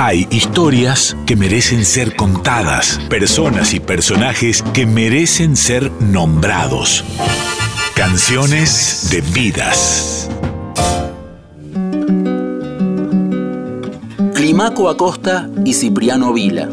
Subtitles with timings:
[0.00, 7.04] Hay historias que merecen ser contadas, personas y personajes que merecen ser nombrados.
[7.96, 10.30] Canciones de vidas.
[14.34, 16.68] Climaco Acosta y Cipriano Vila.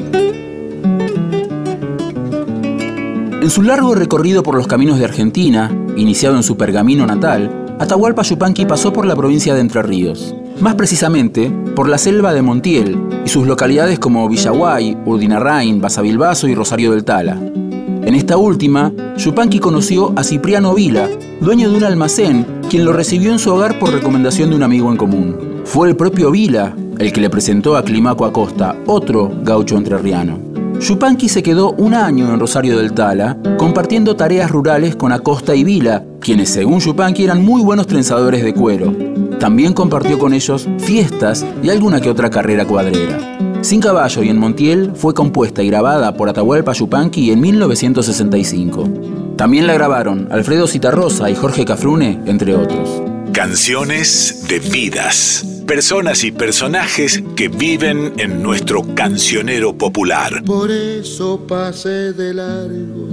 [3.41, 8.21] En su largo recorrido por los caminos de Argentina, iniciado en su pergamino natal, Atahualpa
[8.21, 12.97] Yupanqui pasó por la provincia de Entre Ríos, más precisamente por la selva de Montiel
[13.25, 17.33] y sus localidades como Villaguay, Urdinarrain, Basavilbaso y Rosario del Tala.
[17.35, 21.09] En esta última, Yupanqui conoció a Cipriano Vila,
[21.41, 24.91] dueño de un almacén, quien lo recibió en su hogar por recomendación de un amigo
[24.91, 25.61] en común.
[25.65, 30.39] Fue el propio Vila el que le presentó a Climaco Acosta, otro gaucho entrerriano.
[30.79, 35.63] Yupanqui se quedó un año en Rosario del Tala, compartiendo tareas rurales con Acosta y
[35.63, 38.93] Vila, quienes según Yupanqui eran muy buenos trenzadores de cuero.
[39.39, 43.19] También compartió con ellos fiestas y alguna que otra carrera cuadrera.
[43.61, 48.89] Sin caballo y en Montiel fue compuesta y grabada por Atahualpa Yupanqui en 1965.
[49.35, 53.01] También la grabaron Alfredo Citarrosa y Jorge Cafrune, entre otros.
[53.33, 60.43] Canciones de vidas personas y personajes que viven en nuestro cancionero popular.
[60.45, 63.07] Por eso pasé de largo,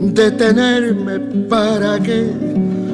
[0.00, 1.18] detenerme
[1.48, 2.30] para que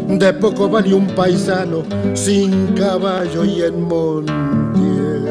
[0.09, 1.83] de poco vale un paisano
[2.15, 5.29] sin caballo y en montiel.